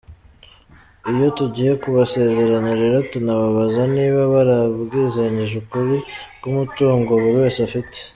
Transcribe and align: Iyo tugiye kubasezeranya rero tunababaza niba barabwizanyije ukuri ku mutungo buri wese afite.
Iyo 1.11 1.27
tugiye 1.37 1.71
kubasezeranya 1.81 2.73
rero 2.81 2.97
tunababaza 3.11 3.81
niba 3.95 4.21
barabwizanyije 4.33 5.53
ukuri 5.63 5.97
ku 6.39 6.47
mutungo 6.55 7.09
buri 7.21 7.35
wese 7.41 7.59
afite. 7.67 7.97